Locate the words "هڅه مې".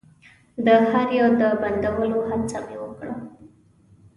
2.29-2.75